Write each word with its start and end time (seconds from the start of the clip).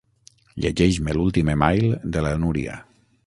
Llegeix-me 0.63 1.15
l'últim 1.17 1.53
email 1.55 1.85
de 2.17 2.27
la 2.29 2.35
Núria. 2.47 2.81